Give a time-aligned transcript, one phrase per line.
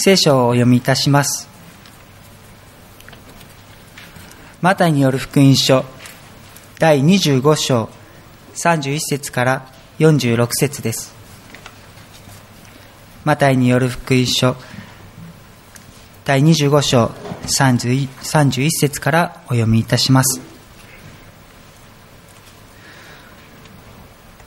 [0.00, 1.48] 聖書をお読みいたします。
[4.62, 5.84] マタイによる福音書
[6.78, 7.88] 第25章
[8.54, 11.12] 31節から46節です。
[13.24, 14.54] マタイによる福音書
[16.24, 17.06] 第25章
[17.48, 20.40] 31節からお読みいたします。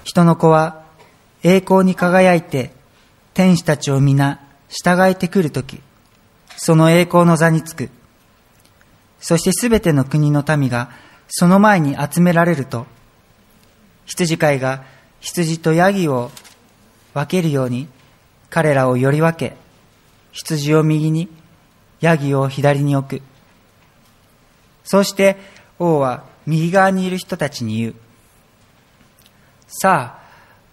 [0.05, 0.85] 人の子は
[1.43, 2.71] 栄光に輝いて
[3.33, 4.40] 天使たちを皆
[4.71, 5.81] 従えてくるとき、
[6.57, 7.89] その栄光の座につく。
[9.19, 10.89] そしてすべての国の民が
[11.27, 12.87] その前に集められると、
[14.05, 14.83] 羊飼いが
[15.19, 16.31] 羊とヤギを
[17.13, 17.87] 分けるように
[18.49, 19.55] 彼らをより分け、
[20.31, 21.29] 羊を右に、
[21.99, 23.21] ヤギを左に置く。
[24.83, 25.37] そうして
[25.77, 27.95] 王は右側にいる人たちに言う。
[29.67, 30.21] さあ、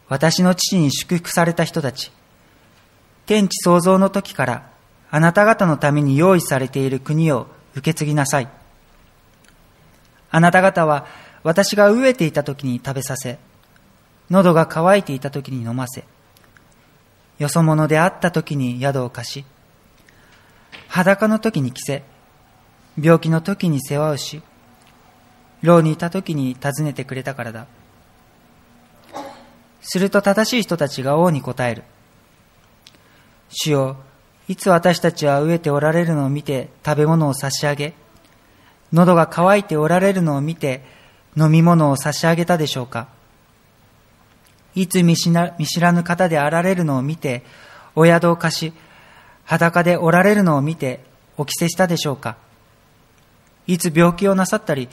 [0.08, 2.10] 私の父に祝福された人たち、
[3.28, 4.70] 天地創造の時から
[5.10, 8.48] あなた方のために用意されている国を受け継ぎなさい。
[10.30, 11.06] あなた方は
[11.42, 13.38] 私が飢えていた時に食べさせ、
[14.30, 16.04] 喉が渇いていた時に飲ませ、
[17.38, 19.44] よそ者であった時に宿を貸し、
[20.88, 22.04] 裸の時に着せ、
[22.98, 24.42] 病気の時に世話をし、
[25.60, 27.66] 牢にいた時に訪ねてくれたからだ。
[29.82, 31.84] すると正しい人たちが王に答える。
[33.50, 33.96] 主よ、
[34.48, 37.94] いつ私たちは飢えておられるのを見て食べ物を差し上げ、
[38.92, 40.82] 喉が渇いておられるのを見て
[41.36, 43.08] 飲み物を差し上げたでしょうか。
[44.74, 47.42] いつ見知らぬ方であられるのを見て
[47.94, 48.72] お宿を貸し、
[49.44, 51.00] 裸でおられるのを見て
[51.36, 52.36] お着せしたでしょうか。
[53.66, 54.88] いつ病気をなさったり、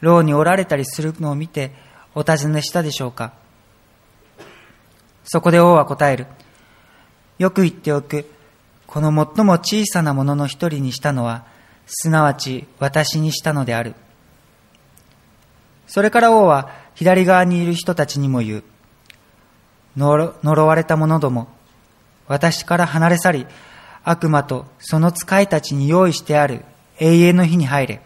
[0.00, 1.72] 牢におられたりするのを見て
[2.14, 3.32] お尋ねしたでしょうか。
[5.24, 6.26] そこで王は答える。
[7.38, 8.26] よく言っておく、
[8.86, 11.44] この最も小さなものの一人にしたのは、
[11.86, 13.94] すなわち私にしたのである。
[15.86, 18.64] それから王は左側にいる人たちにも言う。
[19.96, 21.48] 呪われた者ども、
[22.28, 23.46] 私から離れ去り、
[24.04, 26.64] 悪魔とその使いたちに用意してある
[26.98, 28.00] 永遠の日に入れ。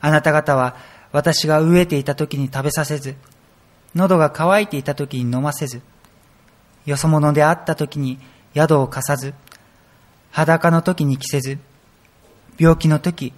[0.00, 0.76] あなた方は
[1.10, 3.16] 私が飢えていた時に食べさせず、
[3.94, 5.80] 喉が渇いていた時に飲ませず、
[6.88, 8.18] よそ者であった時に
[8.54, 9.34] 宿を貸さず、
[10.30, 11.58] 裸の時に着せず、
[12.58, 13.34] 病気の時、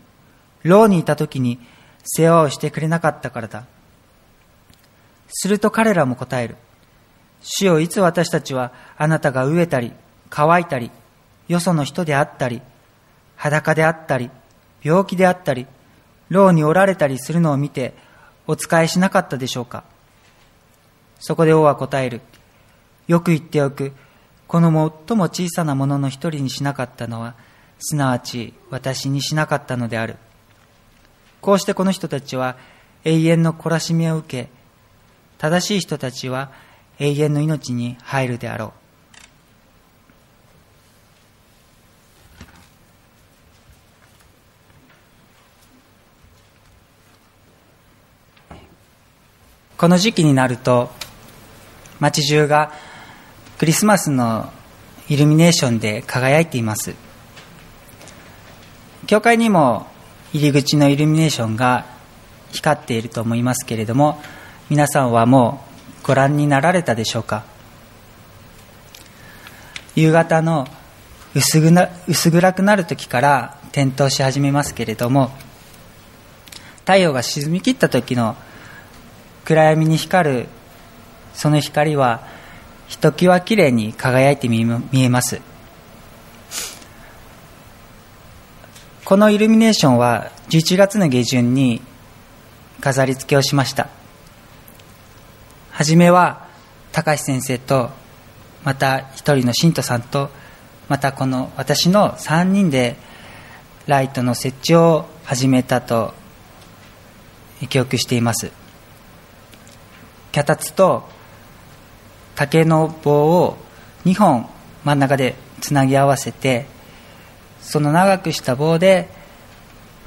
[0.63, 1.59] 牢にいた時に
[2.05, 3.65] 世話をしてくれなかったからだ。
[5.31, 6.55] すると彼らも答える。
[7.43, 9.95] 主よいつ私たちはあなたが飢えたり、
[10.29, 10.93] 乾いたり、
[11.49, 12.63] よその人であったり、
[13.35, 14.31] 裸であったり、
[14.81, 15.67] 病気であったり、
[16.29, 17.95] 牢におられたりするのを見て、
[18.47, 19.83] お仕えしなかったでしょうか。
[21.19, 22.21] そこで王は答える。
[23.11, 23.93] よく言っておく、
[24.47, 24.69] この
[25.09, 27.35] 最も小さなものの一人にしなかったのは、
[27.81, 30.15] すなわち私にしなかったのである。
[31.41, 32.57] こうしてこの人たちは
[33.03, 34.49] 永遠の懲らしみを受け、
[35.39, 36.53] 正しい人たちは
[37.01, 38.73] 永遠の命に入るであろう。
[49.79, 50.93] この時期になると
[51.99, 52.73] 街中が
[53.61, 54.51] クリスマスの
[55.11, 56.95] イルミネーションで輝いています。
[59.07, 59.87] 教会にも
[60.33, 61.85] 入り口のイルミネーションが
[62.53, 64.19] 光っていると思いますけれども
[64.71, 65.63] 皆さんはも
[66.03, 67.45] うご覧になられたでしょうか？
[69.95, 70.67] 夕方の
[71.35, 75.33] 薄な薄暗くなる時から点灯し始めますけれども
[76.87, 78.37] 太陽が沈み切った時の
[79.45, 80.47] 暗闇に光る
[81.35, 82.40] その光は
[82.91, 85.41] ひときわきれいに輝いて見えます。
[89.05, 91.81] このイルミネーションは11月の下旬に
[92.81, 93.89] 飾り付けをしました。
[95.71, 96.49] 初めは
[96.91, 97.91] 高橋先生と
[98.65, 100.31] また一人の信徒さんと
[100.89, 102.97] またこの私の3人で
[103.87, 106.13] ライトの設置を始めたと
[107.69, 108.51] 記憶しています。
[110.33, 111.20] 脚立と
[112.41, 113.59] 竹の棒を
[114.07, 114.49] 2本
[114.83, 116.65] 真ん中でつなぎ合わせて
[117.61, 119.11] その長くした棒で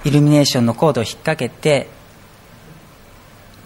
[0.03, 1.89] イルミネーションのコードを引っ掛けて、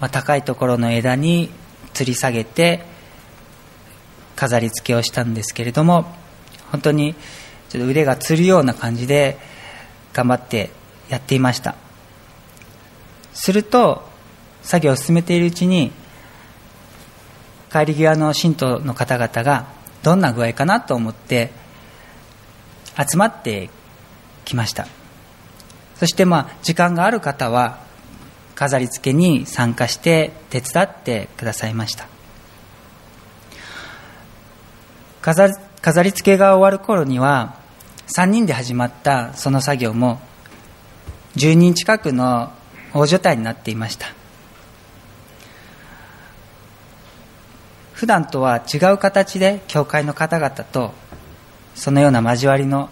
[0.01, 1.49] まあ、高いところの枝に
[1.93, 2.83] 吊り下げて
[4.35, 6.03] 飾り付けをしたんですけれども
[6.69, 7.15] 本当に
[7.69, 9.37] ちょっと腕がつるような感じで
[10.11, 10.71] 頑張って
[11.07, 11.75] やっていました。
[13.31, 14.03] すると
[14.61, 15.93] 作業を進めているうちに
[17.71, 19.67] 帰り際の信徒の方々が
[20.03, 21.51] どんな具合かなと思って
[22.97, 23.69] 集まって
[24.45, 24.87] きました。
[25.95, 27.79] そしてまあ時間がある方は
[28.55, 32.07] 飾り付けに参加して手伝ってくださいました。
[35.21, 35.49] 飾
[35.81, 37.59] 飾り付けが終わる頃には
[38.15, 40.19] 3人で始まったその作業も
[41.35, 42.51] 10人近くの
[42.93, 44.16] 大所帯になっていました。
[47.97, 50.93] 普段とは違う形で教会の方々と
[51.73, 52.91] そのような交わりの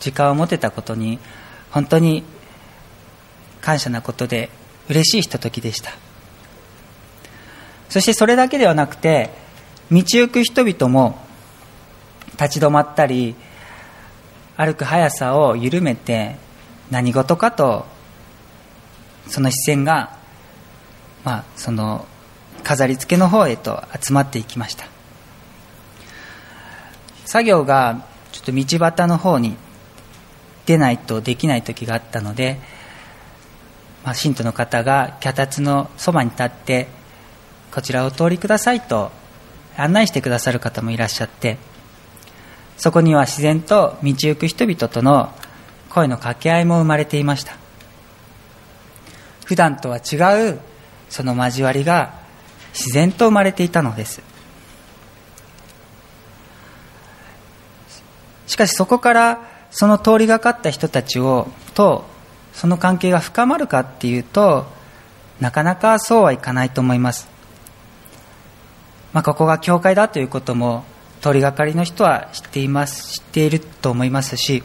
[0.00, 1.20] 時間を持てたことに
[1.70, 2.24] 本当に
[3.60, 4.50] 感謝なことで
[4.88, 5.92] 嬉しいひとときでした。
[7.90, 9.30] そしてそれだけではなくて
[9.88, 11.20] 道行く人々も
[12.32, 13.36] 立ち止まったり
[14.56, 16.34] 歩く速さを緩めて
[16.90, 17.86] 何事かと
[19.28, 20.18] その視線が、
[21.22, 22.04] まあ、その
[22.70, 24.86] 飾り付けの方へと集まっていきました。
[27.24, 29.56] 作業がちょっと道端の方に
[30.66, 32.60] 出ないとできない時があったので、
[34.04, 36.86] まあ、信徒の方が脚立のそばに立って
[37.74, 39.10] こちらを通りくださいと
[39.76, 41.58] 案内してくださる方もいらっしゃって
[42.76, 45.34] そこには自然と道行く人々との
[45.88, 47.56] 声の掛け合いも生まれていました。
[49.44, 50.60] 普段とは違う
[51.08, 52.19] その交わりが
[52.72, 54.22] 自然と生まれていたのです。
[58.46, 59.40] しかしそこから
[59.70, 62.04] その通りがかった人たちをと
[62.52, 64.66] その関係が深まるかっていうと
[65.40, 67.28] なかなかそうはいかないと思います、
[69.12, 70.84] まあ、ここが教会だということも
[71.20, 74.62] 通りがかりの人は知っています知っていると思いますし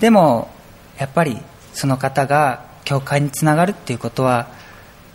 [0.00, 0.50] でも
[0.98, 1.38] やっぱり
[1.72, 4.48] その方が教会につながるっていうことは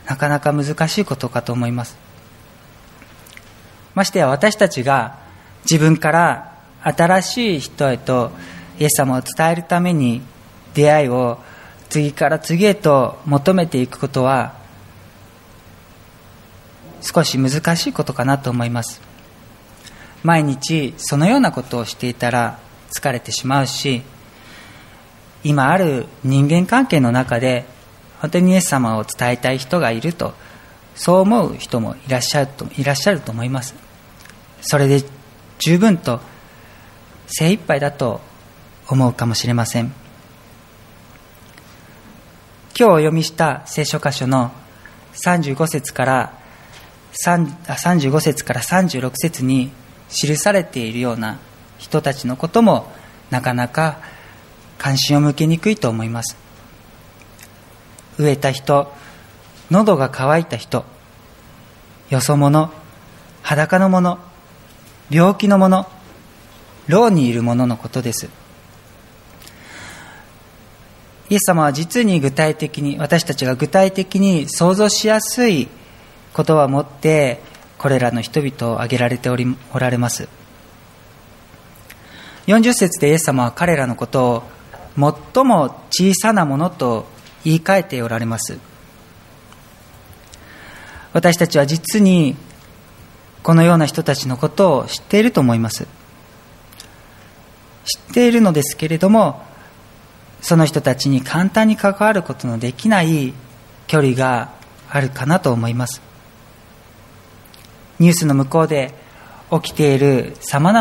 [0.07, 1.97] なかなか難しいことかと思います。
[3.93, 5.17] ましてや私たちが
[5.69, 8.31] 自分から新しい人へと
[8.79, 10.21] イエス様を伝えるために
[10.73, 11.39] 出会いを
[11.89, 14.53] 次から次へと求めていくことは
[17.01, 19.01] 少し難しいことかなと思います。
[20.23, 22.59] 毎日そのようなことをしていたら
[22.91, 24.01] 疲れてしまうし
[25.43, 27.65] 今ある人間関係の中で
[28.19, 30.33] 本当にイエス様を伝えたい人がいると
[30.95, 33.75] そう思う人もいらっしゃるといらっしゃると思います。
[34.61, 35.03] それで
[35.59, 36.19] 十分と
[37.27, 38.21] 精一杯だと
[38.87, 39.93] 思うかもしれません。
[42.79, 44.51] 今日お読みした聖書箇所の
[45.13, 46.33] 35節から
[47.25, 49.71] 35節から36節に
[50.09, 51.39] 記されているような
[51.77, 52.91] 人たちのことも
[53.29, 53.99] なかなか
[54.77, 56.46] 関心を向けにくいと思います。
[58.17, 58.91] 飢えた人
[59.69, 60.85] 喉が渇いた人
[62.09, 62.71] よそ者
[63.41, 64.19] 裸の者
[65.09, 65.87] 病気の者
[66.87, 68.29] 牢にいる者のことです。
[71.29, 75.67] イエス様は実に具体的に私たちが具体的に想像しやすい
[76.35, 77.41] 言葉を持って
[77.77, 80.29] これらの人々を挙げられておりおられます。
[82.47, 84.43] 40節でイエス様は彼らのことを
[85.33, 87.05] 最も小さなものと
[87.43, 88.57] 言い換えておられます。
[91.13, 92.35] 私たちは実に
[93.43, 95.87] このような人たちのことを知っていると思います。
[97.85, 99.41] 知っているのですけれども
[100.41, 103.33] その人たちに簡単に関わることのできない
[103.87, 104.51] 距離が
[104.89, 106.01] あるかなと思います。
[107.99, 108.93] ニュースの向こうで
[109.49, 110.73] 起きているさま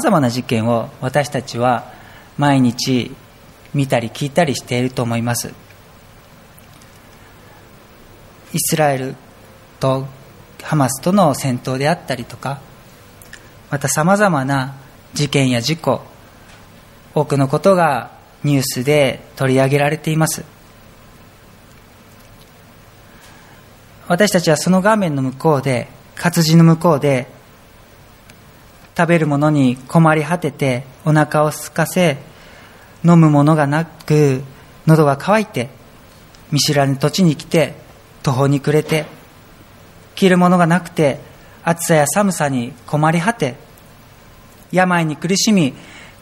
[0.00, 1.92] ざまな事件を私たちは
[2.38, 3.14] 毎日
[3.74, 5.52] 見たり聞いたりしていると思います。
[8.54, 9.16] イスラエル
[9.80, 10.06] と
[10.62, 12.60] ハマスとの戦闘であったりとか
[13.70, 14.76] またさまざまな
[15.12, 16.00] 事件や事故
[17.14, 18.12] 多くのことが
[18.44, 20.44] ニュースで取り上げられています。
[24.06, 27.26] 私たちはその画面の向こうで活字の向こうで
[28.96, 32.18] 食べるものに困り果ててお腹を空かせ
[33.02, 34.42] 飲むものがなく
[34.86, 35.70] 喉が渇いて
[36.52, 37.83] 見知らぬ土地に来て
[38.24, 39.04] 途方に暮れて
[40.16, 41.20] 着るものがなくて
[41.62, 43.54] 暑さや寒さに困り果て
[44.72, 45.74] 病に苦しみ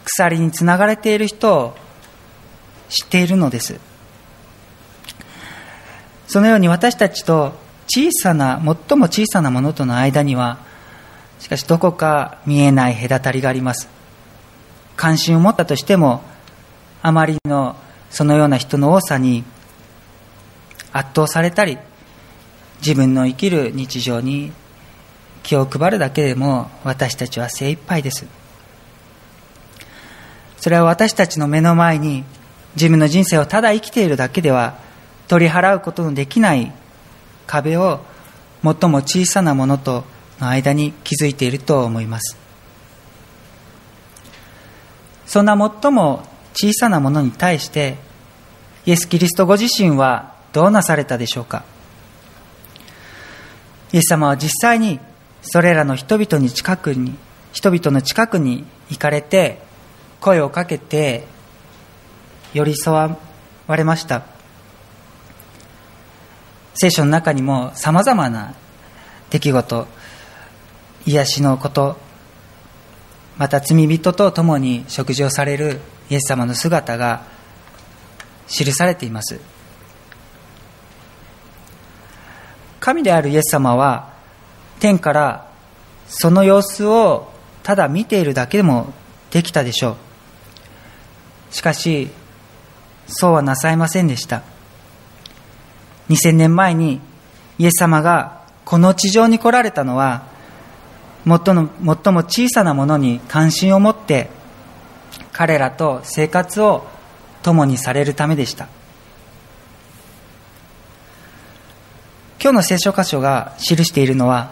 [0.05, 1.77] 鎖につながれている人を
[2.89, 3.81] 知っているのです。
[6.27, 7.53] そのように私たちと
[7.87, 10.59] 小さな最も小さなものとの間には
[11.39, 13.89] しかしどこか見えない隔たりがあります。
[14.97, 16.23] 関心を持ったとしても
[17.01, 17.77] あまりの
[18.11, 19.45] そのような人の多さに
[20.93, 21.79] 圧倒されたり
[22.85, 24.53] 自分の生きる日常に
[25.45, 28.27] 気を配るだけでも私たちは精一杯です。
[30.59, 32.25] それは私たちの目の前に
[32.77, 34.79] 自分の人生をただ生きているだけでは
[35.29, 36.73] 取り払うことのできない
[37.47, 38.01] 壁を
[38.63, 40.05] 最も小さなものと
[40.41, 42.37] の間に築いていると思います。
[45.27, 46.23] そんな最も
[46.55, 47.97] 小さなものに対して
[48.87, 51.65] イエス・キリストご自身はどうなされたでしょうか？
[53.93, 55.01] イエス様は実際に
[55.43, 57.15] それらの人々に近くに
[57.53, 59.59] 人々の近くに行かれて
[60.21, 61.25] 声をかけて
[62.55, 63.19] 寄り添わ
[63.77, 64.23] れました。
[66.75, 68.55] 聖書の中にもさまざまな
[69.31, 69.87] 出来事
[71.07, 71.97] 癒しのこと
[73.37, 75.81] また罪人と共に食事をされる
[76.11, 77.25] イエス様の姿が
[78.47, 79.52] 記されています。
[82.83, 84.13] 神であるイエス様は
[84.81, 85.49] 天から
[86.09, 87.31] その様子を
[87.63, 88.93] ただ見ているだけでも
[89.31, 89.91] できたでしょ
[91.51, 91.55] う。
[91.55, 92.09] しかし
[93.07, 94.43] そうはなさいませんでした。
[96.11, 97.01] 2000年前に
[97.57, 100.25] イエス様がこの地上に来られたのは
[101.25, 101.71] 最も
[102.05, 104.29] 最も小さなものに関心を持って
[105.31, 106.85] 彼らと生活を
[107.45, 108.67] 共にされるためでした。
[112.43, 114.51] 今日の聖書箇所が記しているのは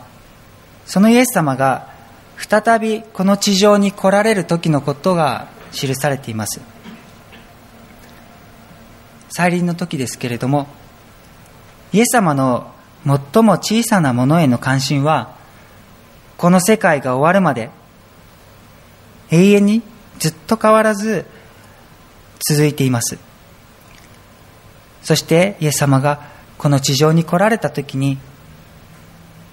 [0.87, 1.89] そのイエス様が
[2.37, 6.61] 再びこの地上に来られる時のことが記されています。
[9.29, 10.69] 再臨の時ですけれども
[11.93, 12.73] イエス様の
[13.05, 15.37] 最も小さなものへの関心は
[16.37, 17.71] この世界が終わるまで
[19.31, 19.83] 永遠に
[20.21, 21.27] ずっと変わらず
[22.49, 23.19] 続いています。
[25.03, 26.31] そしてイエス様が
[26.61, 28.19] この地上に来られた時に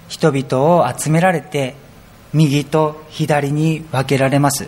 [0.10, 1.76] 人々を集められて
[2.34, 4.68] 右と左に分けられます。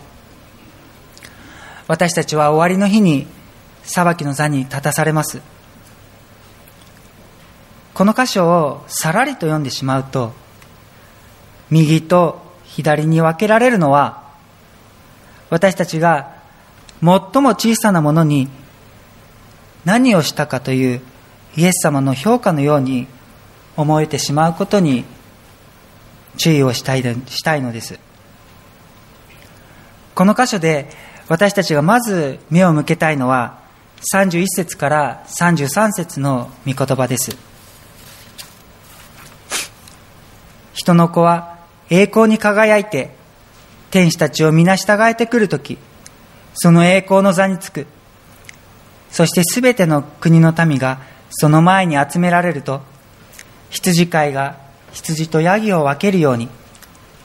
[1.86, 3.26] 私たちは終わりの日に
[3.82, 5.42] 裁きの座に立たされます。
[7.92, 10.32] この箇所をさらりと読んでしまうと
[11.68, 14.24] 右と左に分けられるのは
[15.50, 16.40] 私たちが
[17.02, 18.48] 最も小さなものに
[19.84, 21.02] 何をしたかという
[21.56, 23.06] イエス様の評価のように
[23.76, 25.04] 思えてしまうことに
[26.36, 27.98] 注意をしたいしたいのです。
[30.14, 30.90] この箇所で
[31.28, 33.60] 私たちがまず目を向けたいのは
[34.12, 37.36] 31節から33節の御言葉です。
[40.72, 41.58] 人の子は
[41.90, 43.14] 栄光に輝いて
[43.90, 45.78] 天使たちを皆従えてくるとき
[46.54, 47.86] その栄光の座につく。
[49.10, 52.82] そしてすべての国の民がその前に集められると
[53.70, 54.58] 羊飼いが
[54.92, 56.48] 羊とヤギを分けるように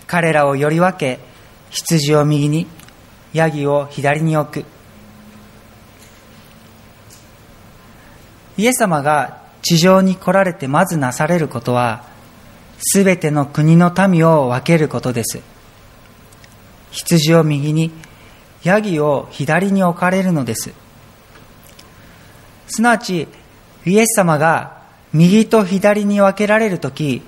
[0.07, 1.19] 彼らをより分け
[1.71, 2.67] 羊を右に
[3.33, 4.65] ヤギを左に置く。
[8.57, 12.05] イエス様が地上に来られてまずなされることは
[12.79, 15.41] すべての国の民を分けることです。
[16.91, 17.91] 羊を右に
[18.63, 20.71] ヤギを左に置かれるのです。
[22.67, 23.27] すなわち
[23.85, 24.81] イエス様が
[25.13, 27.21] 右と左に分けられる時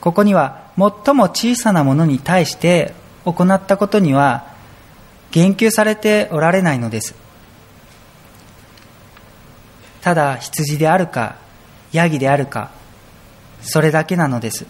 [0.00, 2.94] ここには最も小さなものに対して
[3.24, 4.46] 行ったことには
[5.30, 7.14] 言及されておられないのです。
[10.00, 11.36] ただ羊であるか
[11.92, 12.70] ヤギであるか
[13.60, 14.66] それだけなのです。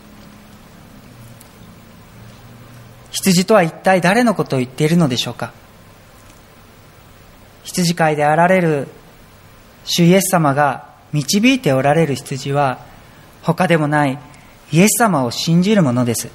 [3.13, 5.53] 羊とは一体誰のことを言っているのでしょうか。
[7.63, 8.89] 羊飼いであられる
[9.85, 12.85] 主イエス様が導いておられる羊は
[13.43, 14.19] 他でもない
[14.73, 16.29] イエス様を信じるものです。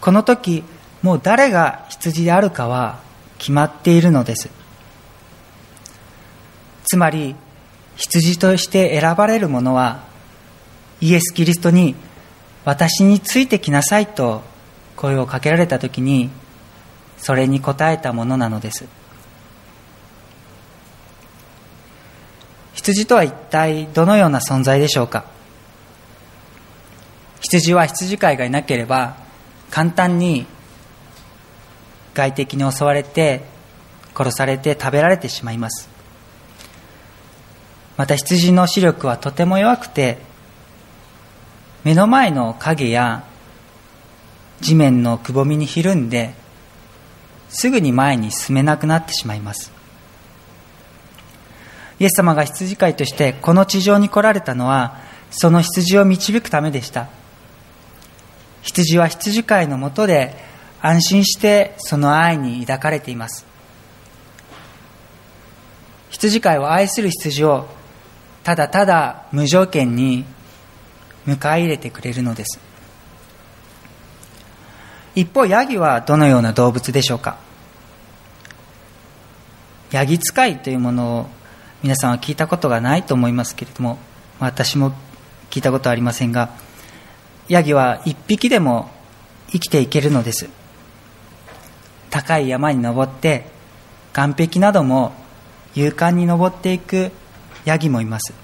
[0.00, 0.64] この時
[1.02, 3.00] もう誰が羊であるかは
[3.38, 4.50] 決まっているのです。
[6.84, 7.34] つまり
[7.96, 10.04] 羊として選ばれる者は
[11.00, 11.94] イエス・キリストに
[12.64, 14.42] 私についてきなさいと
[14.96, 16.30] 声をかけられた時に
[17.18, 18.97] それに応えたものなのです。
[22.78, 25.24] 羊とは一体どのような存在でしょうか？
[27.40, 29.16] 羊は羊飼いがいなければ
[29.68, 30.46] 簡単に
[32.14, 33.42] 外敵に襲われて
[34.14, 35.88] 殺されて食べられてしまいます。
[37.96, 40.18] また羊の視力はとても弱くて
[41.82, 43.24] 目の前の影や
[44.60, 46.32] 地面のくぼみにひるんで
[47.48, 49.77] すぐに前に進めなくなってしまいます。
[52.00, 54.98] イエス様が羊飼いとしてこの地上に来られたのは
[55.30, 57.08] その羊を導くためでした。
[58.62, 60.34] 羊は羊飼いのもとで
[60.80, 63.46] 安心してその愛に抱かれています。
[66.10, 67.68] 羊飼いを愛する羊を
[68.44, 70.24] ただただ無条件に
[71.26, 72.58] 迎え入れてくれるのです。
[75.14, 77.38] 一方ヤギはどのような動物でしょうか？
[79.90, 81.26] ヤギ使いというものを
[81.82, 83.98] 皆さんは聞いたことがないと思いますけれども
[84.40, 84.92] 私も
[85.50, 86.50] 聞いたことはありませんが
[87.48, 88.90] ヤギは一匹でも
[89.50, 90.50] 生きていけるのです。
[92.10, 93.46] 高い山に登って
[94.12, 95.14] 岸壁なども
[95.74, 97.10] 勇敢に登っていく
[97.64, 98.34] ヤギもいます。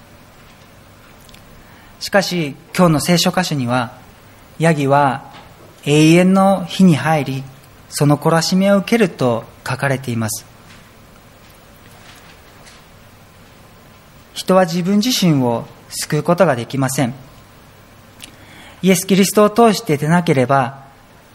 [2.01, 3.99] しかし今日の聖書箇所には
[4.59, 5.33] ヤギは
[5.85, 7.45] 永遠の火に入り
[7.91, 10.54] その懲らしめを受けると書かれています。
[14.35, 17.15] 人は自分自身を救うことができません。
[18.83, 20.85] イエス・キリストを通して出なければ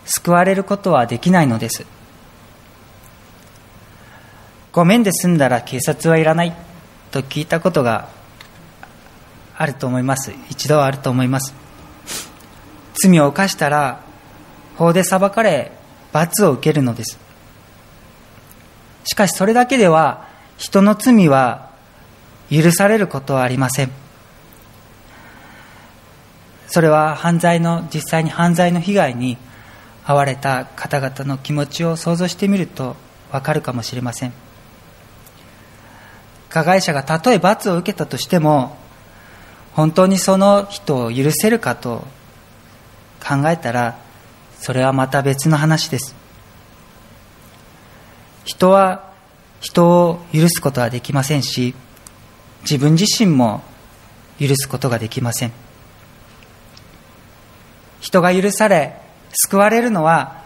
[0.06, 1.86] 救われることはできないのです。
[4.72, 6.70] ごめんで済んだら警察はいらない。
[7.12, 8.08] と聞いたことが
[9.58, 10.32] あると思います。
[10.50, 11.54] 一度はあると思います。
[13.02, 14.02] 罪を犯したら
[14.76, 15.72] 法で裁かれ
[16.12, 17.18] 罰を受けるのです。
[19.06, 20.28] しかしそれだけでは
[20.58, 21.69] 人の罪は
[22.52, 23.92] 許されることはありません。
[26.68, 29.38] それは犯罪の実際に犯罪の被害に
[30.06, 32.96] 遭われた方々の気持ちを想像してみると
[33.32, 34.34] わかるかもしれません。
[36.50, 38.76] 加害者がたとえ罰を受けたとしても
[39.74, 42.08] 本当にその人を許せるかと
[43.24, 44.00] 考えたら
[44.60, 46.16] それはまた別の話です。
[48.46, 49.10] 人は
[49.60, 51.76] 人を許すことはできませんし
[52.62, 53.64] 自分自身も
[54.40, 55.52] 許すことができません。
[58.02, 58.96] 人が許され
[59.34, 60.44] 救われるのは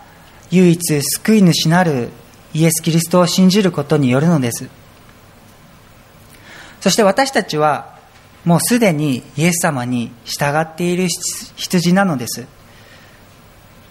[0.51, 2.10] 唯一救い主なる
[2.53, 4.70] イエス・キリストを信じることによるのです。
[6.82, 7.97] そして私たちは
[8.45, 11.08] もうすでにイエス様に従っている
[11.56, 12.45] 羊なのです。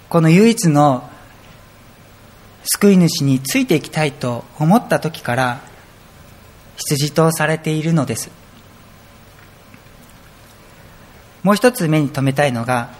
[0.08, 1.08] この唯一の
[2.64, 5.60] 救い主についていきたいと思った時から
[6.84, 8.30] 羊とされているのです。
[11.42, 12.90] もう一つ目に留めたいのが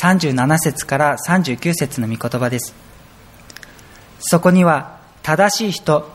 [0.00, 2.74] 37節から39節の御言葉です。
[4.20, 6.10] そこには正しい人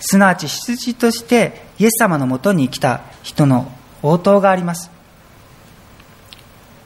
[0.00, 3.70] すなわち羊としてイエス様のもとに来た人の
[4.02, 4.90] 応答があります。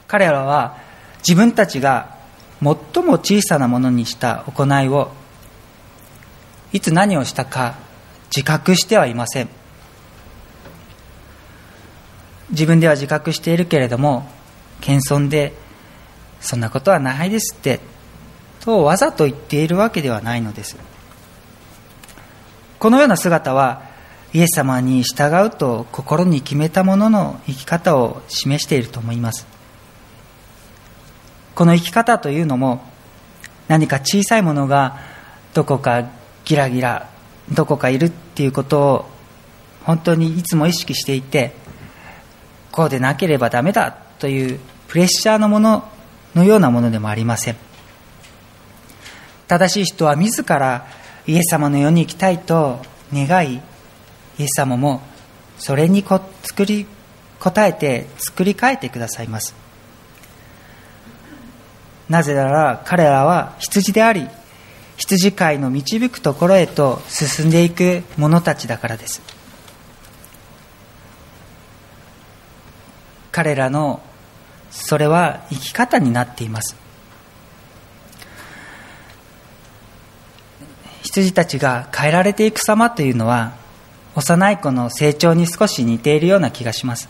[0.07, 0.77] 彼らは
[1.19, 2.15] 自分たちが
[2.61, 5.11] 最も小さなものにした行いを
[6.73, 7.75] いつ何をしたか
[8.35, 9.56] 自覚してはいません。
[12.49, 14.29] 自分では自覚しているけれども
[14.81, 15.53] 謙遜で
[16.39, 17.79] そんなことはないですって
[18.59, 20.77] とわざと言っているわけではないのです。
[22.79, 23.81] このような姿は
[24.33, 29.47] イエス様に従うと心に決めたものの生き方を示していると思います。
[31.55, 32.83] この生き方というのも
[33.67, 34.99] 何か小さいものが
[35.53, 36.07] どこか
[36.45, 37.09] ギラギラ
[37.51, 39.05] どこかいるっていうことを
[39.83, 41.53] 本当にいつも意識していて
[42.71, 45.89] こうでなければダメだというプレッシャーのもの
[46.35, 47.55] のようなものでもありません。
[49.47, 50.87] 正しい人は自ら
[51.25, 52.81] イエス様のように生きたいと
[53.13, 55.01] 願いイエス様も
[55.57, 56.85] それにこ作り
[57.39, 59.55] 答えて作り変えてくださいます。
[62.09, 64.27] なぜなら彼らは羊であり
[64.97, 69.36] 羊飼いの導くところへと進んでいく者たちだからです。
[73.37, 74.01] 彼らの
[74.71, 76.75] それは生き方になっています。
[81.03, 83.53] 羊たちが変えられていく様というのは
[84.15, 87.09] 幼い子の成長に少し似ているような気がします。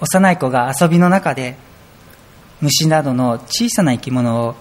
[0.00, 1.56] 幼い子が遊びの中で
[2.62, 4.54] 虫などの小さな生き物を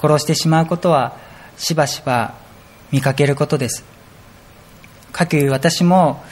[0.00, 1.16] 殺してしまうことは
[1.56, 2.34] しばしば
[2.92, 3.84] 見かけることです。
[5.10, 6.22] かくいう私も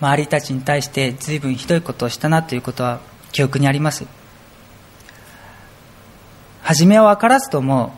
[0.00, 3.00] 周りたちに対して随分ひどいことをしたなということは
[3.32, 4.06] 記憶にあります。
[6.62, 7.92] 初めは分からずとも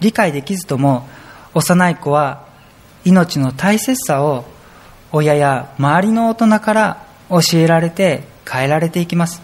[0.00, 1.08] 理解できずとも
[1.54, 2.46] 幼い子は
[3.04, 4.44] 命の大切さを
[5.12, 9.42] 親や周りの大人から教えられて変えられていきます。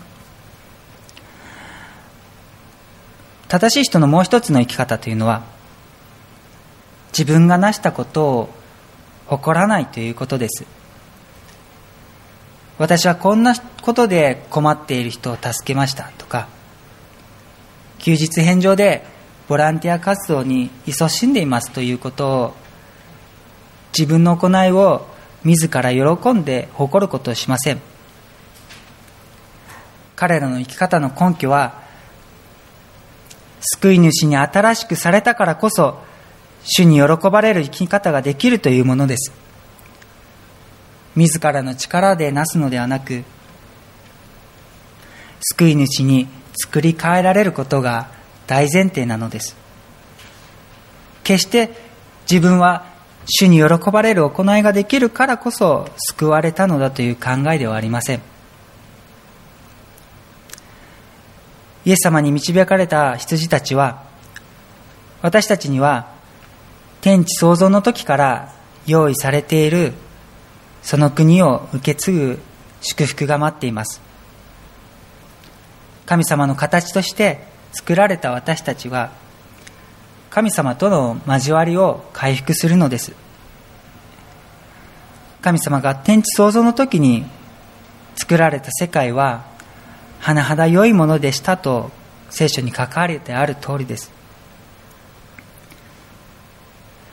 [3.48, 5.42] 正しい人のもう一つの生き方というのは
[7.12, 8.61] 自分が成したことを
[9.32, 10.66] 誇らないということです。
[12.76, 16.48] 私はこんなことで困っている人を助けましたとか
[17.98, 19.04] 休日返上で
[19.48, 22.54] ボランティア活動に勤しんでいますということを
[23.96, 25.06] 自分の行いを
[25.44, 27.80] 自ら喜んで誇ることをしません。
[30.16, 31.82] 彼らの生き方の根拠は
[33.60, 36.11] 救い主に新しくされたからこそ
[36.64, 39.32] 主に喜ばれる生き方ができるというものです。
[41.16, 43.24] 自らの力でなすのではなく
[45.40, 48.08] 救い主に作り変えられることが
[48.46, 49.56] 大前提なのです。
[51.24, 51.70] 決して
[52.30, 52.86] 自分は
[53.26, 58.22] 主に喜ばれる行いができるからこそ救われたのだという考えではありません。
[61.84, 64.04] イエス様に導かれた羊たちは
[65.20, 66.12] 私たちには
[67.02, 68.52] 天地創造の時から
[68.86, 69.92] 用意されている
[70.82, 72.38] その国を受け継ぐ
[72.80, 74.00] 祝福が待っています。
[76.06, 79.10] 神様の形として作られた私たちは
[80.30, 83.12] 神様との交わりを回復するのです。
[85.40, 87.24] 神様が天地創造の時に
[88.14, 89.44] 作られた世界は
[90.20, 91.90] 甚だ良いものでしたと
[92.30, 94.21] 聖書に書かれてある通りです。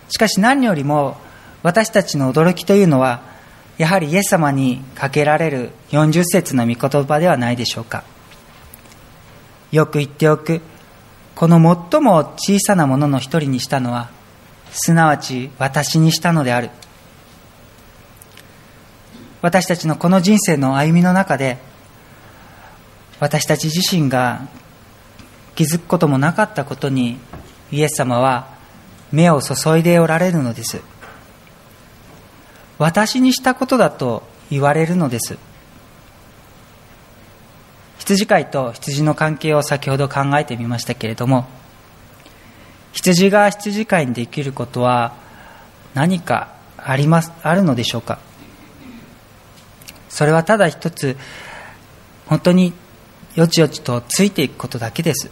[0.09, 1.17] しかし何よりも
[1.63, 3.21] 私たちの驚きというのは
[3.77, 8.03] やはりイエス様にかけられる40節の御言葉ではないでしょうか。
[9.71, 10.61] よく言っておく。
[11.35, 11.55] この
[11.91, 14.09] 最も小さなものの一人にしたのは
[14.71, 16.71] すなわち私にしたのである。
[19.41, 21.57] 私たちのこの人生の歩みの中で
[23.21, 24.47] 私たち自身が
[25.55, 27.17] 気づくこともなかったことに
[27.71, 28.58] イエス様は
[29.11, 30.81] 目を注いでおられるのです。
[32.77, 35.37] 私にしたことだと言われるのです。
[37.99, 41.45] 羊飼いと羊の関係を先ほど考えてみましたけれども
[42.91, 45.13] 羊が羊飼いにできることは
[45.93, 48.17] 何かありますあるのでしょうか？
[50.09, 51.17] それはただ一つ
[52.25, 52.73] 本当に
[53.35, 55.29] よちよちとついていくことだけです。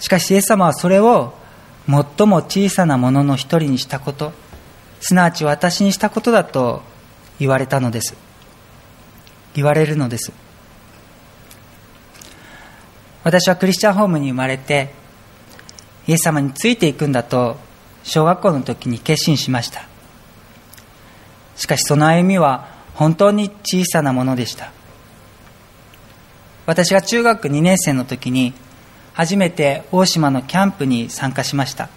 [0.00, 1.34] しかしイエス様はそれを
[1.88, 4.32] 最も小さなものの一人にしたこと
[5.00, 6.82] すなわち私にしたことだと
[7.38, 8.16] 言われたのです。
[9.54, 10.32] 言われるのです。
[13.24, 14.90] 私はクリスチャンホームに生まれて
[16.06, 17.56] イエス様についていくんだと
[18.04, 19.86] 小学校の時に決心しました。
[21.56, 24.72] しかしその歩みは本当に小さなものでした。
[26.66, 28.54] 私が中学2年生の時に
[29.16, 31.88] 初めて大島のキャンプに参加しました。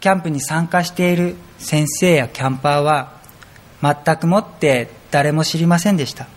[0.00, 3.20] キャンプに参加している先生やキャンパーは
[3.82, 6.28] 全くもって誰も知りませんでした。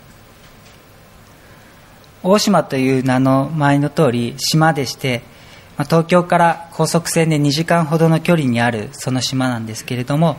[2.21, 5.21] 大島という名の前の通り島でして
[5.85, 10.35] 東京から高速船で2時間ほどの距離にあるその島なんですけれども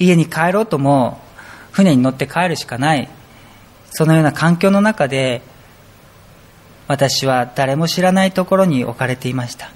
[0.00, 1.20] 家に帰ろうとも
[1.70, 3.08] 船に乗って帰るしかない
[3.94, 5.42] そのような環境の中で
[6.88, 9.70] 私は誰も知らないところに置かれていました。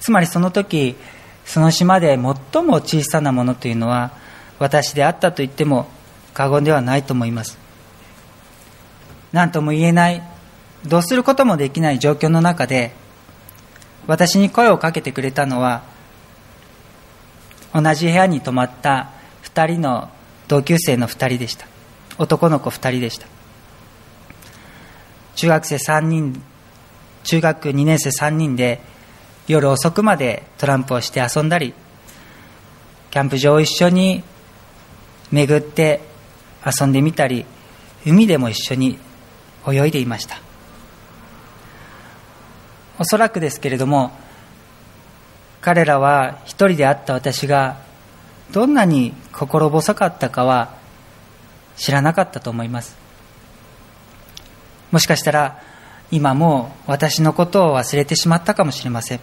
[0.00, 0.96] つまりその時
[1.44, 4.12] その島で最も小さなものというのは
[4.58, 5.86] 私であったと言っても
[6.32, 7.58] 過言ではないと思います。
[9.32, 10.22] 何とも言えない
[10.86, 12.92] どうすることもできない状況の中で
[14.06, 15.82] 私に声をかけてくれたのは
[17.74, 19.10] 同じ部屋に泊まった
[19.42, 20.08] 2人の
[20.48, 21.73] 同級生の2人でした。
[22.18, 23.26] 男の子2人でした。
[25.36, 26.42] 中学生3人
[27.24, 28.80] 中学2年生3人で
[29.48, 31.74] 夜遅くまでトランプをして遊んだり
[33.10, 34.22] キャンプ場を一緒に
[35.32, 36.00] 巡って
[36.64, 37.44] 遊んでみたり
[38.06, 38.98] 海でも一緒に
[39.66, 40.40] 泳いでいました。
[42.98, 44.12] おそらくですけれども
[45.60, 47.78] 彼らは一人であった私が
[48.52, 50.76] どんなに心細かったかは
[51.76, 52.96] 知らなかったと思います。
[54.90, 55.60] もしかしたら
[56.10, 59.20] 今も私のことを忘れてしまったかもしれません。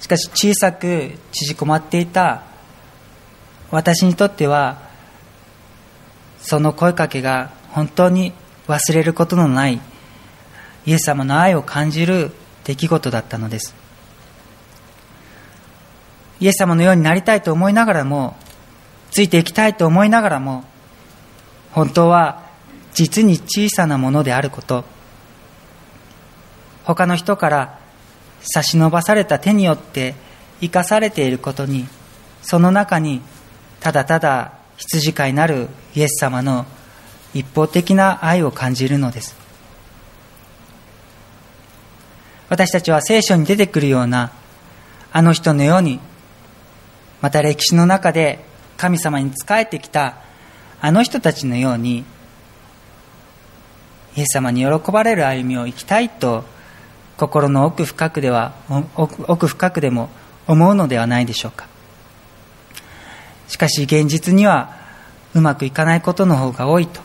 [0.00, 2.42] しかし小さく縮こまっていた
[3.70, 4.78] 私にとっては
[6.40, 8.32] その声かけが本当に
[8.66, 9.80] 忘れることのない
[10.86, 12.32] イエス様の愛を感じる
[12.64, 13.74] 出来事だったのです。
[16.40, 18.36] イエス様のようになりたいと思いながらも
[19.10, 20.64] ついていきたいと思いながらも
[21.72, 22.44] 本当は
[22.92, 24.84] 実に小さなものであること。
[26.84, 27.78] 他の人から
[28.40, 30.14] 差し伸ばされた手によって
[30.60, 31.86] 生かされていることに
[32.42, 33.20] その中に
[33.80, 36.66] ただただ羊飼いなるイエス様の
[37.34, 39.36] 一方的な愛を感じるのです。
[42.48, 44.32] 私たちは聖書に出てくるような
[45.12, 46.00] あの人のように
[47.20, 48.44] また歴史の中で
[48.80, 50.16] 神様に仕えてきた
[50.80, 52.02] あの人たちのように
[54.16, 56.44] イエス様に喜ばれる歩みを生きたいと
[57.18, 58.54] 心の奥深くでは
[58.96, 60.08] 奥深くでも
[60.46, 61.66] 思うのではないでしょうか。
[63.48, 64.74] しかし現実には
[65.34, 67.02] うまくいかないことの方が多いと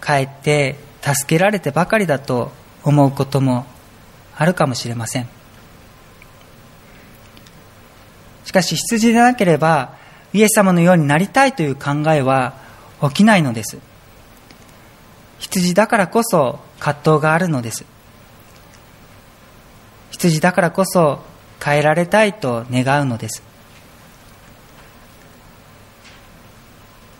[0.00, 2.52] かえって助けられてばかりだと
[2.84, 3.66] 思うことも
[4.36, 5.28] あるかもしれません。
[8.44, 10.03] しかし羊でなければ
[10.34, 12.54] イエス様のようになりたいという考えは
[13.00, 13.78] 起きないのです。
[15.38, 17.86] 羊だからこそ葛藤があるのです。
[20.10, 21.20] 羊だからこそ
[21.64, 23.42] 変えられたいと願うのです。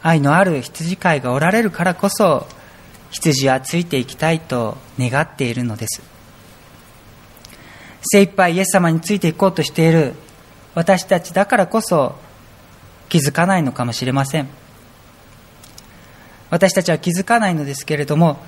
[0.02, 2.46] 愛のある羊飼いがおられるからこそ
[3.10, 6.02] 羊はついていきたいと願っているのです。
[8.02, 10.14] 精一杯イエス様についていこうとしている
[10.74, 12.16] 私たちだからこそ
[13.08, 14.48] 気づかないのかもしれません。
[16.50, 18.38] 私たちは気づかないのですけれども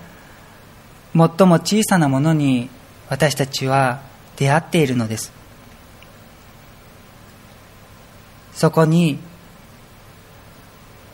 [1.12, 2.68] 最も小さなものに
[3.08, 4.00] 私たちは
[4.36, 5.32] 出会っているのです。
[8.52, 9.18] そこに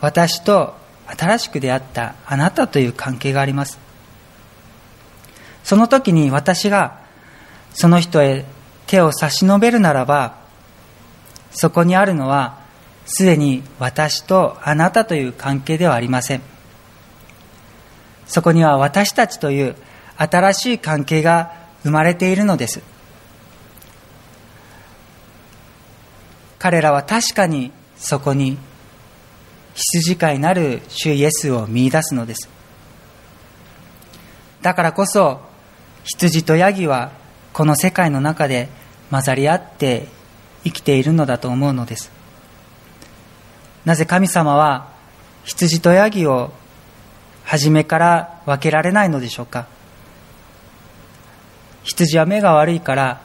[0.00, 0.76] 私と
[1.06, 3.78] 新しく出会ったあなたという関係があります。
[5.64, 7.00] その時に私が
[7.72, 8.44] その人へ
[8.86, 10.36] 手を差し伸べるならば
[11.52, 12.61] そこにあるのは
[13.06, 16.42] すでに私とあなたという関係ではありません。
[18.26, 19.76] そこには私たちという
[20.16, 22.80] 新しい関係が生まれているのです。
[26.58, 28.56] 彼らは確かにそこに
[29.74, 32.48] 羊飼いなる主イエスを見いだすのです。
[34.62, 35.40] だからこそ
[36.04, 37.10] 羊とヤギは
[37.52, 38.68] この世界の中で
[39.10, 40.06] 混ざり合って
[40.64, 42.21] 生きているのだと思うのです。
[43.84, 44.88] なぜ神様は
[45.44, 46.52] 羊とヤギを
[47.44, 49.66] 初めから分けられないのでしょうか？
[51.82, 53.20] 羊は目が悪いから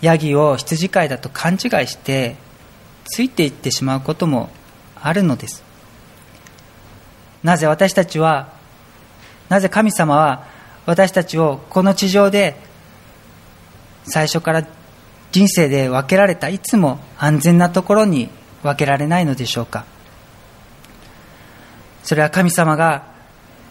[0.00, 2.36] ヤギを羊飼いだと勘違いして
[3.04, 4.50] ついていってしまうことも
[4.94, 5.64] あるのです。
[7.42, 8.52] なぜ私たちは
[9.48, 10.46] なぜ神様は
[10.86, 12.56] 私たちをこの地上で
[14.04, 14.66] 最初から
[15.32, 18.28] 人生で分けられたいつも安全なところに
[18.62, 19.84] 分けられないのでしょうか。
[22.02, 23.04] それは神様が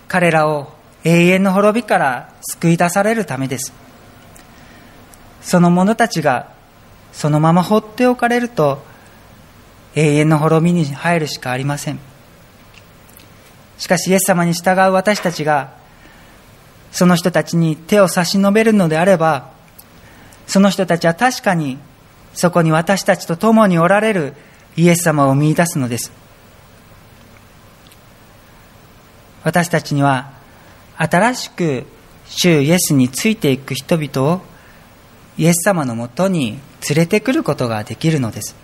[0.08, 0.74] 彼らを
[1.04, 3.74] 永遠の滅びから救い出されるためです。
[5.42, 6.52] その者たちが
[7.12, 8.84] そのまま放っておかれると
[9.96, 12.00] 永遠の滅びに入るしかありません。
[13.78, 15.74] しかしイエス様に従う私たちが
[16.92, 19.50] その人たちに手を差し伸べるのであれば
[20.46, 21.80] その人たちは確かに
[22.34, 24.34] そこに私たちと共におられる
[24.76, 26.12] イエス様を見いだすのです。
[29.44, 30.32] 私たちには
[30.98, 31.86] 新しく
[32.26, 34.42] 主イエスについていく人々を
[35.38, 38.56] イエス様のもとに連れてくることができるのです。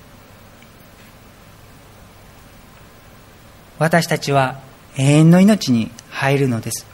[3.79, 4.59] 私たちは
[4.97, 6.85] 永遠の命に入るのです。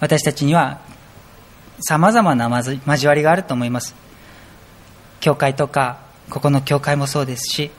[0.00, 0.80] 私たちには
[1.80, 3.94] さまざまな交わりがあると思います。
[5.22, 7.70] 教会とかここの教会もそうですし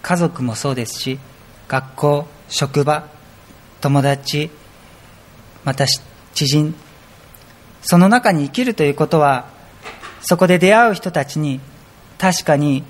[0.00, 1.18] 家族もそうですし
[1.66, 3.08] 学校職場
[3.80, 4.50] 友達
[5.64, 6.74] また知人
[7.82, 9.48] その中に生きるということは
[10.20, 11.60] そこで出会う人たちに
[12.16, 12.84] 確かに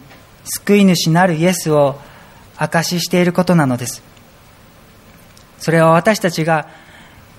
[0.44, 1.98] 救い主なるイエスを
[2.56, 4.02] 証ししていることなのです。
[5.58, 6.68] それは私たちが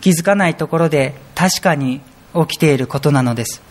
[0.01, 2.01] 気づかないところで確かに
[2.33, 3.68] 起きていることなのです。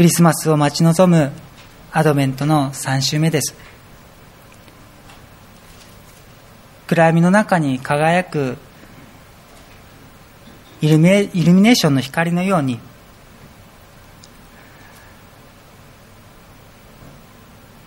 [0.00, 1.30] クリスマスを待ち望む
[1.92, 3.54] アドベントの3週目です。
[6.86, 8.56] 暗闇の中に輝く
[10.80, 12.80] イルミネーションの光のように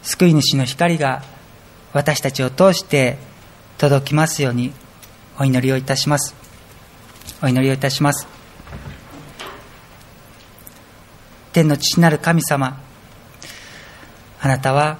[0.03, 1.23] 救い主の光が
[1.93, 3.17] 私たちを通して
[3.79, 4.71] 届きますように
[5.39, 6.35] お祈りをいたします。
[7.41, 8.42] お祈りをいたします。
[11.53, 12.81] 天の父なる神様。
[14.41, 14.97] あなたは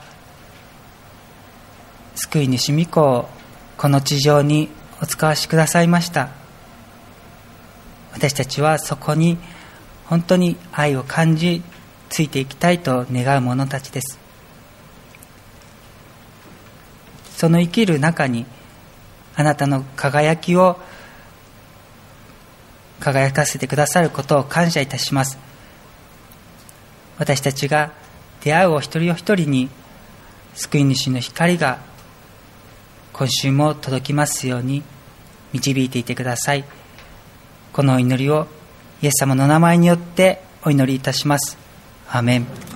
[2.16, 3.28] 救い主御子を
[3.76, 4.70] この地上に
[5.02, 6.30] お使わしくださいました。
[8.13, 9.39] 私たちはそこに
[10.06, 11.63] 本当に愛を感じ
[12.10, 14.20] ついていきたいと願う者たちです。
[17.36, 18.46] その生きる中に
[19.36, 20.80] あなたの輝きを
[23.00, 25.53] 輝かせてくださることを感謝いたします。
[27.17, 27.91] 私たちが
[28.41, 29.69] 出会うお一人お一人に
[30.56, 31.80] 救い主の光が
[33.12, 34.84] 今週も届きますように
[35.54, 36.63] 導いていてください。
[37.71, 38.47] このお祈りを
[39.02, 41.58] イエス様の名前によってお祈りいたします。
[42.10, 42.73] アメン。